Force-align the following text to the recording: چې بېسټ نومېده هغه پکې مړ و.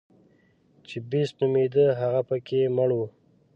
چې 0.87 0.97
بېسټ 1.09 1.35
نومېده 1.41 1.85
هغه 2.01 2.21
پکې 2.29 2.59
مړ 2.75 2.89
و. 2.97 2.99